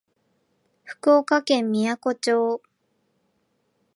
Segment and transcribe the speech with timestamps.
[0.83, 2.63] 福岡県みやこ町